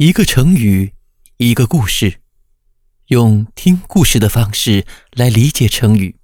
[0.00, 0.94] 一个成语，
[1.36, 2.22] 一个故事，
[3.08, 6.16] 用听故事的方式来理解成语。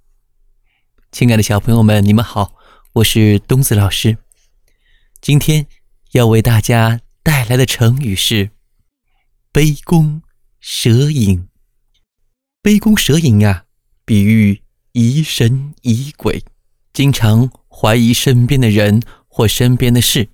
[1.11, 2.55] 亲爱的小朋友们，你们好，
[2.93, 4.17] 我是东子老师。
[5.21, 5.67] 今天
[6.13, 8.49] 要为大家带来的成语是
[9.53, 10.23] “杯弓
[10.59, 11.47] 蛇影”。
[12.63, 13.65] 杯弓蛇影呀，
[14.03, 14.63] 比喻
[14.93, 16.43] 疑神疑鬼，
[16.93, 20.29] 经常怀疑身边的人或身边的事，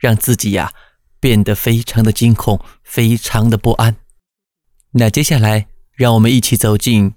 [0.00, 0.74] 让自己呀。
[1.20, 3.96] 变得非常的惊恐，非常的不安。
[4.92, 7.14] 那接下来，让我们一起走进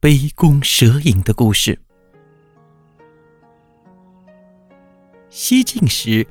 [0.00, 1.80] 杯弓蛇影的故事。
[5.30, 6.26] 西晋时，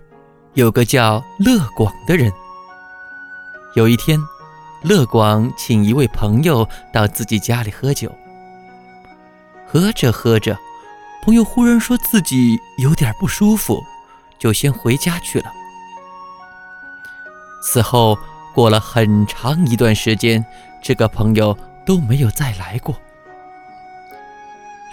[0.54, 2.31] 有个叫乐广的人。
[3.76, 4.20] 有一天，
[4.84, 8.12] 乐广请一位朋友到自己家里喝酒。
[9.66, 10.58] 喝着喝着，
[11.23, 13.81] 朋友忽然说自己有点不舒服，
[14.38, 15.61] 就先回家去了。
[17.62, 18.18] 此后
[18.54, 20.44] 过了很长一段时间，
[20.82, 22.95] 这个朋友都没有再来过。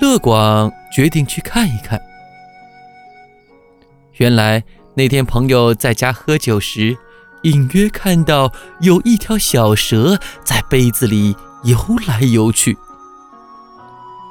[0.00, 2.00] 乐广决定去看一看。
[4.18, 4.62] 原来
[4.94, 6.96] 那天朋友在家喝酒时，
[7.42, 12.76] 隐约看到有一条小蛇在杯子里游来游去。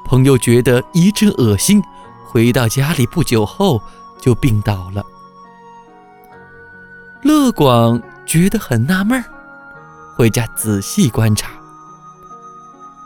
[0.06, 1.84] 朋友觉得一阵恶心，
[2.30, 3.82] 回到家里不久后
[4.22, 5.04] 就病倒了。
[7.24, 8.02] 乐广。
[8.28, 9.24] 觉得很纳闷儿，
[10.16, 11.50] 回家仔细观察，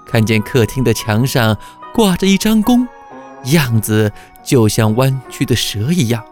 [0.06, 1.56] 看见客厅的墙上
[1.94, 2.88] 挂着一张弓，
[3.54, 4.12] 样子
[4.44, 6.24] 就像弯曲的蛇一样。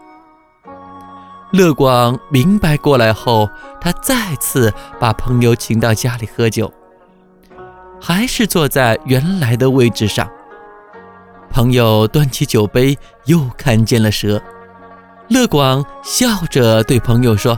[1.52, 3.48] 乐广明白过来后，
[3.80, 6.72] 他再次把朋友请到家里喝酒，
[8.00, 10.28] 还是坐在原来的位置上。
[11.48, 14.42] 朋友端起酒杯，又看见了蛇。
[15.28, 17.56] 乐广笑着对朋友说。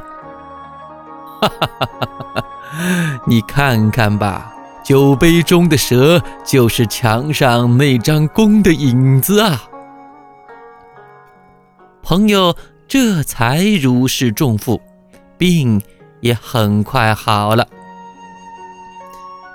[1.42, 2.44] 哈哈哈哈哈！
[3.26, 4.54] 你看看吧，
[4.84, 9.64] 酒杯中的蛇就是墙上那张弓的影子啊！
[12.02, 12.56] 朋友
[12.86, 14.80] 这才如释重负，
[15.36, 15.82] 病
[16.20, 17.66] 也很快好了。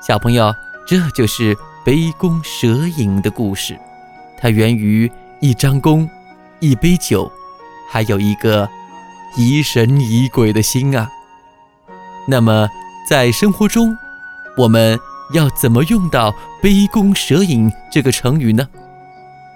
[0.06, 0.54] 小朋友，
[0.86, 2.68] 这就是杯弓蛇
[2.98, 3.80] 影的故事，
[4.38, 5.10] 它源于
[5.40, 6.10] 一张弓、
[6.60, 7.32] 一杯酒，
[7.90, 8.68] 还有一个
[9.38, 11.10] 疑神疑鬼的心啊！
[12.30, 12.68] 那么，
[13.10, 13.98] 在生活中，
[14.58, 15.00] 我们
[15.34, 18.68] 要怎么用到“杯弓蛇影”这个成语呢？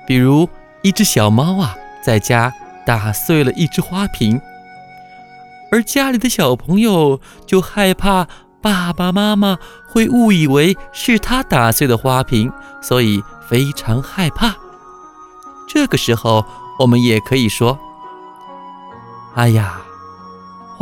[0.08, 0.48] 比如，
[0.82, 2.54] 一只小猫啊，在家
[2.86, 4.40] 打碎了一只花瓶，
[5.70, 8.26] 而家里的小朋友就害怕
[8.62, 9.58] 爸爸妈妈
[9.90, 12.50] 会误以为是他打碎的花瓶，
[12.82, 14.56] 所以非常害怕。
[15.68, 16.46] 这个时候，
[16.80, 17.78] 我们也可以说
[19.36, 19.82] ：“哎呀。”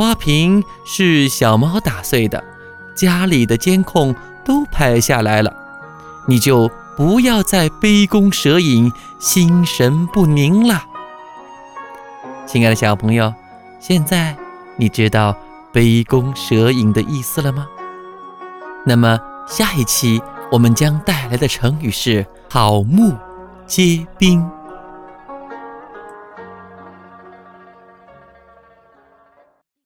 [0.00, 2.42] 花瓶是小猫打碎的，
[2.94, 5.54] 家里的监控都拍下来了，
[6.26, 10.82] 你就不要再杯弓蛇影、心神不宁了。
[12.46, 13.34] 亲爱的小朋友，
[13.78, 14.34] 现在
[14.78, 15.36] 你知道
[15.70, 17.66] 杯弓蛇影的意思了吗？
[18.86, 23.14] 那么下一期我们将带来的成语是草木
[23.66, 24.50] 皆兵。